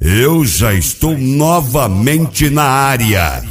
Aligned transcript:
Eu 0.00 0.44
já 0.44 0.72
estou 0.72 1.18
novamente 1.18 2.48
na 2.50 2.62
área. 2.62 3.42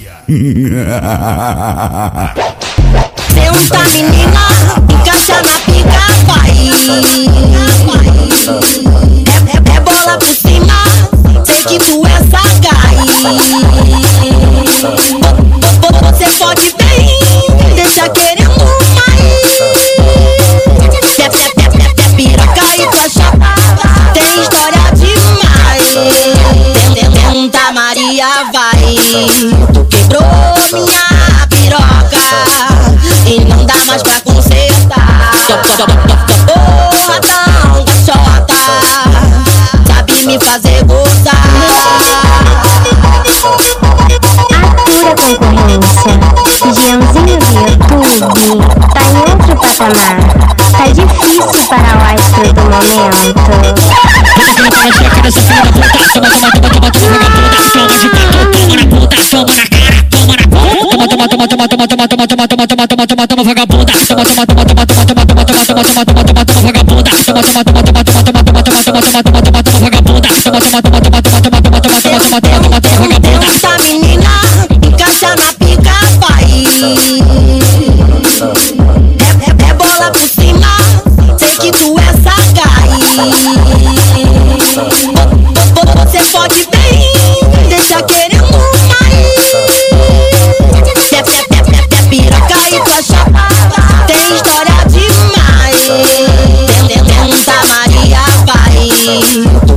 Senta 3.34 3.84
menina, 3.92 4.48
encaixa 4.90 5.42
na 5.44 5.60
pica, 5.66 6.08
vai. 6.26 6.52
É, 9.28 9.74
é, 9.74 9.76
é 9.76 9.80
bola 9.82 10.18
por 10.18 10.34
cima, 10.34 10.86
sei 11.46 11.64
que 11.64 11.80
tu 11.80 12.02
é 12.08 12.18
sagaz. 12.30 12.96
Você 16.02 16.28
pode 16.40 16.74
bem, 16.78 16.87
Vai. 28.18 28.98
Tu 29.72 29.86
quebrou 29.86 30.26
minha 30.74 31.06
piroca 31.50 32.26
e 33.28 33.46
não 33.46 33.64
dá 33.64 33.76
mais 33.86 34.02
pra 34.02 34.20
consertar. 34.22 35.32
Porradão, 36.48 37.86
cachota, 37.86 38.58
sabe 39.86 40.26
me 40.26 40.40
fazer 40.40 40.84
gozar. 40.86 41.46
Atura 44.50 45.14
concorrência. 45.16 46.14
Gianzinho 46.74 47.38
do 47.38 47.52
YouTube 47.70 48.66
tá 48.96 49.04
em 49.12 49.18
outro 49.30 49.54
patamar. 49.62 50.18
Tá 50.72 50.86
difícil 50.88 51.64
para 51.70 51.92
o 51.94 52.02
astro 52.16 52.52
do 52.52 52.62
momento. 52.64 53.38
Essa 73.48 73.78
menina 73.84 74.42
encaixa 74.86 75.36
na 75.36 75.54
pica, 75.54 75.96
vai. 76.20 76.46
É, 79.30 79.66
é, 79.66 79.70
é 79.70 79.74
bola 79.74 80.12
por 80.12 80.28
cima, 80.28 80.72
sei 81.38 81.56
que 81.56 81.72
tu 81.72 81.98
é 82.00 82.14
sagaz. 82.24 82.78
Você 85.96 86.22
pode 86.32 86.68
bem, 86.72 86.97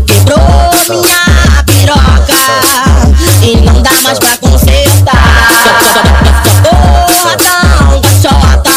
quebrou 0.06 0.38
minha 0.88 1.64
piroca 1.64 2.34
e 3.42 3.56
não 3.56 3.80
dá 3.82 3.92
mais 4.02 4.18
pra 4.18 4.36
consertar. 4.36 5.16
Porradão, 6.62 8.00
cachota, 8.02 8.70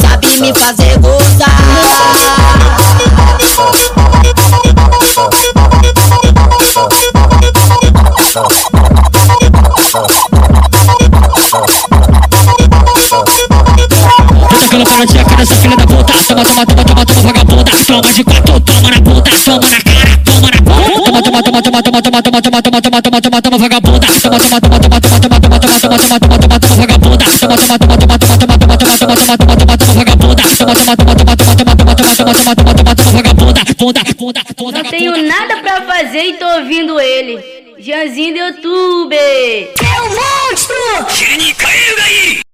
sabe 0.00 0.40
me 0.40 0.52
fazer 0.54 0.98
gozar. 0.98 1.48
Aquela 14.98 15.06
parodinha 15.06 15.24
cara 15.24 15.36
dessa 15.36 15.54
filha 15.54 15.76
da 15.76 15.86
puta 15.86 16.12
Toma, 16.26 16.44
toma, 16.44 16.66
toma, 16.66 16.84
toma, 16.84 17.06
toma, 17.06 17.22
vagabunda 17.22 17.70
Toma 17.86 18.12
de 18.12 18.24
quatro, 18.24 18.60
toma 18.60 18.90
na 18.90 19.00
bunda 19.00 19.30
Toma 19.44 19.70
na 19.70 19.80
cara, 19.80 20.18
toma 20.24 20.50
na 20.50 20.58
bunda 20.58 20.98
Toma, 20.98 21.22
toma, 21.22 21.42
toma, 21.42 21.62
toma, 21.62 21.82
toma, 21.82 22.02
toma, 22.02 22.32
toma, 22.32 22.42
toma, 22.42 22.72
toma, 22.72 22.92
toma, 22.92 23.22
toma, 23.22 23.42
toma, 23.42 23.58
vagabunda 23.58 24.06
Toma, 24.18 24.38
toma, 24.38 24.58
toma, 24.58 24.78
toma, 24.78 24.98
toma, 24.98 25.18
toma, 25.18 25.28
toma, 25.28 25.30
toma, 25.30 25.38
toma, 25.38 25.88
toma, 26.08 26.18
toma, 26.18 26.38
toma, 26.38 26.58
toma, 26.58 26.78
vagabunda 26.78 27.14
Toma, 27.38 27.38
toma, 27.38 27.58
toma, 27.58 27.86
toma, 27.88 28.08
toma, 28.08 28.08
toma, 28.08 28.48
toma, 28.48 28.58
toma, 28.58 28.58
toma, 28.58 28.86
toma, 28.98 29.36
toma, 29.38 29.56
toma, 29.58 29.76
toma, 29.78 29.94
vagabunda 29.94 30.42
Toma, 30.58 30.74
toma, 30.74 30.96
toma, 30.96 31.14
toma, 31.14 31.26
toma, 31.26 31.46
toma, 31.46 31.76
toma, 31.76 31.86
toma, 31.86 31.86
toma, 31.86 32.36
toma, 32.36 32.66
toma, 32.66 32.74
toma, 32.74 32.94
toma, 32.94 33.12
vagabunda 33.12 33.62
Bunda, 33.78 34.02
bunda, 34.18 34.40
bunda, 34.56 34.82
Não 34.82 34.90
tenho 34.90 35.22
nada 35.22 35.56
pra 35.62 35.82
fazer 35.82 36.24
e 36.24 36.32
tô 36.34 36.46
ouvindo 36.58 36.98
ele. 36.98 37.38
Janzinho 37.78 38.34
do 38.34 38.40
YouTube. 38.40 39.16
Caiu 41.56 41.96
daí! 41.96 42.47